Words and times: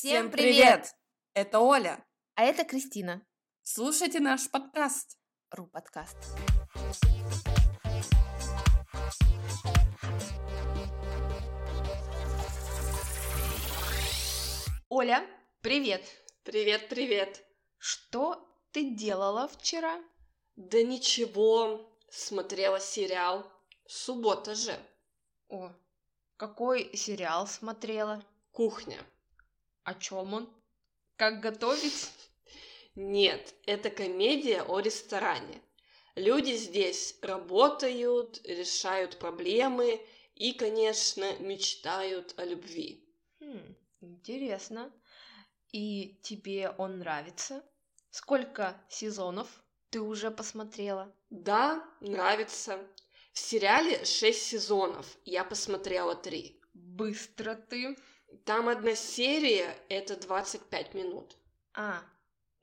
Всем 0.00 0.30
привет! 0.30 0.94
Это 1.34 1.58
Оля. 1.58 2.06
А 2.36 2.44
это 2.44 2.62
Кристина. 2.62 3.26
Слушайте 3.64 4.20
наш 4.20 4.48
подкаст. 4.48 5.18
Ру 5.50 5.66
подкаст. 5.66 6.16
Оля, 14.88 15.26
привет. 15.62 16.04
Привет, 16.44 16.88
привет. 16.88 17.44
Что 17.78 18.48
ты 18.70 18.94
делала 18.94 19.48
вчера? 19.48 20.00
Да 20.54 20.80
ничего, 20.80 21.92
смотрела 22.08 22.78
сериал. 22.78 23.50
Суббота 23.88 24.54
же. 24.54 24.78
О, 25.48 25.72
какой 26.36 26.96
сериал 26.96 27.48
смотрела? 27.48 28.24
Кухня. 28.52 29.04
О 29.88 29.94
чем 29.94 30.34
он? 30.34 30.54
Как 31.16 31.40
готовить? 31.40 32.10
Нет, 32.94 33.54
это 33.64 33.88
комедия 33.88 34.62
о 34.62 34.80
ресторане. 34.80 35.62
Люди 36.14 36.52
здесь 36.56 37.16
работают, 37.22 38.38
решают 38.44 39.18
проблемы 39.18 39.98
и, 40.34 40.52
конечно, 40.52 41.38
мечтают 41.38 42.34
о 42.36 42.44
любви. 42.44 43.02
Хм, 43.40 43.74
интересно. 44.02 44.92
И 45.72 46.20
тебе 46.22 46.68
он 46.76 46.98
нравится? 46.98 47.64
Сколько 48.10 48.78
сезонов 48.90 49.48
ты 49.88 50.02
уже 50.02 50.30
посмотрела? 50.30 51.10
Да, 51.30 51.82
нравится. 52.02 52.78
В 53.32 53.38
сериале 53.38 54.04
шесть 54.04 54.42
сезонов, 54.42 55.06
я 55.24 55.44
посмотрела 55.44 56.14
три. 56.14 56.60
Быстро 56.74 57.54
ты. 57.54 57.96
Там 58.44 58.68
одна 58.68 58.94
серия— 58.94 59.76
это 59.88 60.16
25 60.16 60.94
минут. 60.94 61.36
А, 61.74 62.02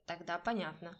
тогда 0.05 0.37
понятно. 0.37 0.97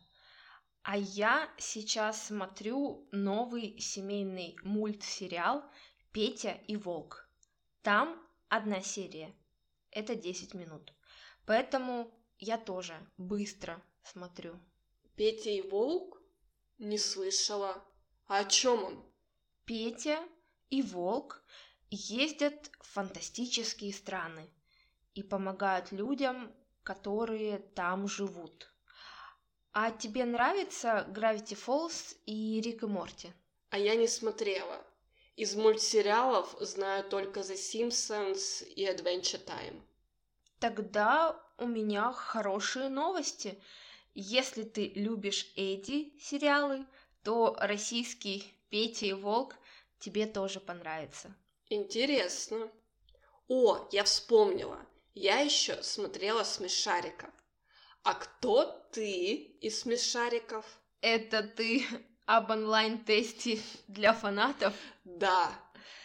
А 0.83 0.97
я 0.97 1.51
сейчас 1.57 2.27
смотрю 2.27 3.07
новый 3.11 3.79
семейный 3.79 4.55
мультсериал 4.63 5.63
«Петя 6.11 6.51
и 6.67 6.75
Волк». 6.77 7.27
Там 7.81 8.21
одна 8.49 8.81
серия. 8.81 9.35
Это 9.91 10.15
10 10.15 10.53
минут. 10.53 10.93
Поэтому 11.45 12.11
я 12.37 12.57
тоже 12.57 12.95
быстро 13.17 13.81
смотрю. 14.03 14.59
Петя 15.15 15.49
и 15.49 15.61
Волк? 15.61 16.21
Не 16.77 16.97
слышала. 16.97 17.83
А 18.27 18.39
о 18.39 18.45
чем 18.45 18.83
он? 18.83 19.13
Петя 19.65 20.27
и 20.69 20.81
Волк 20.81 21.43
ездят 21.89 22.69
в 22.81 22.87
фантастические 22.87 23.93
страны 23.93 24.49
и 25.15 25.23
помогают 25.23 25.91
людям, 25.91 26.51
которые 26.83 27.57
там 27.57 28.07
живут. 28.07 28.71
А 29.71 29.91
тебе 29.91 30.25
нравится 30.25 31.07
Gravity 31.09 31.57
Falls 31.57 32.15
и 32.25 32.61
Рик 32.61 32.83
и 32.83 32.85
Морти? 32.85 33.33
А 33.71 33.79
я 33.79 33.95
не 33.95 34.07
смотрела. 34.07 34.85
Из 35.35 35.55
мультсериалов 35.55 36.55
знаю 36.61 37.03
только 37.03 37.41
The 37.41 37.55
Simpsons 37.55 38.65
и 38.65 38.85
Adventure 38.85 39.43
Time. 39.43 39.81
Тогда 40.59 41.41
у 41.57 41.65
меня 41.65 42.11
хорошие 42.13 42.87
новости. 42.87 43.61
Если 44.13 44.63
ты 44.63 44.93
любишь 44.95 45.51
эти 45.55 46.17
сериалы, 46.19 46.85
то 47.23 47.57
российский 47.59 48.53
Петя 48.69 49.07
и 49.07 49.13
Волк 49.13 49.55
тебе 49.99 50.25
тоже 50.25 50.61
понравится. 50.61 51.35
Интересно. 51.69 52.71
О, 53.49 53.87
я 53.91 54.05
вспомнила. 54.05 54.79
Я 55.15 55.39
еще 55.39 55.81
смотрела 55.81 56.43
смешариков. 56.43 57.29
А 58.03 58.15
кто 58.15 58.65
ты 58.91 59.35
из 59.61 59.79
смешариков? 59.79 60.65
Это 60.99 61.41
ты 61.41 61.85
об 62.25 62.51
онлайн-тесте 62.51 63.61
для 63.87 64.13
фанатов? 64.13 64.73
Да. 65.05 65.57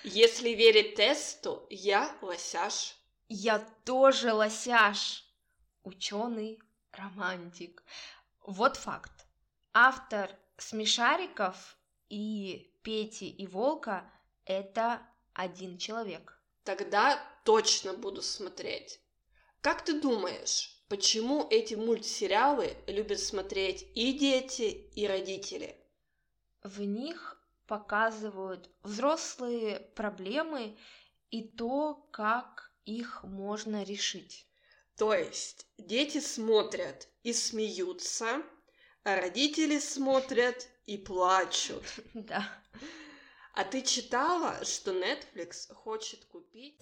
Если 0.05 0.51
верить 0.51 0.95
тесту, 0.95 1.67
я 1.71 2.17
лосяш. 2.23 2.97
Я 3.29 3.59
тоже 3.85 4.33
лосяш. 4.33 5.25
Ученый, 5.83 6.63
романтик. 6.93 7.83
Вот 8.47 8.77
факт. 8.77 9.27
Автор 9.73 10.31
смешариков 10.57 11.77
и 12.09 12.73
Пети 12.85 13.29
и 13.29 13.49
Волка— 13.49 14.09
это 14.45 15.03
один 15.35 15.79
человек. 15.79 16.40
Тогда 16.65 17.23
точно 17.45 17.95
буду 17.95 18.23
смотреть. 18.23 19.01
Как 19.61 19.85
ты 19.85 20.01
думаешь, 20.01 20.83
почему 20.89 21.47
эти 21.51 21.75
мультсериалы 21.75 22.77
любят 22.87 23.21
смотреть 23.21 23.87
и 23.95 24.13
дети, 24.13 24.89
и 24.95 25.07
родители? 25.07 25.77
В 26.63 26.81
них 26.81 27.41
показывают 27.67 28.69
взрослые 28.83 29.81
проблемы 29.95 30.77
и 31.31 31.43
то, 31.43 31.95
как 32.11 32.73
их 32.85 33.23
можно 33.23 33.83
решить. 33.83 34.47
То 34.97 35.15
есть 35.15 35.67
дети 35.79 36.21
смотрят 36.21 37.09
и 37.23 37.33
смеются, 37.33 38.43
а 39.03 39.17
родители 39.17 39.79
смотрят 39.79 40.69
и 40.87 40.99
плачут. 40.99 41.85
Да. 42.15 42.47
А 43.55 43.65
ты 43.65 43.83
читала, 43.83 44.65
что 44.65 44.93
Netflix 44.93 45.73
хочет 45.75 46.25
купить... 46.27 46.79